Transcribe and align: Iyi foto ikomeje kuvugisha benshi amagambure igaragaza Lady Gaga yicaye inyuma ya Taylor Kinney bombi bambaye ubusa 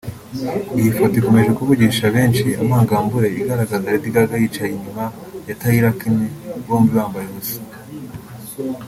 Iyi 0.77 0.89
foto 0.97 1.15
ikomeje 1.21 1.51
kuvugisha 1.59 2.05
benshi 2.15 2.47
amagambure 2.61 3.27
igaragaza 3.39 3.83
Lady 3.85 4.09
Gaga 4.15 4.35
yicaye 4.41 4.71
inyuma 4.75 5.05
ya 5.47 5.55
Taylor 5.61 5.93
Kinney 5.99 6.31
bombi 6.65 6.91
bambaye 6.97 7.25
ubusa 7.29 7.57